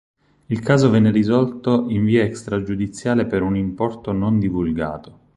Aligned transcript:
Il 0.47 0.61
caso 0.61 0.89
venne 0.89 1.11
risolto 1.11 1.85
in 1.89 2.03
via 2.05 2.23
extragiudiziale 2.23 3.27
per 3.27 3.43
un 3.43 3.55
importo 3.55 4.11
non 4.13 4.39
divulgato. 4.39 5.19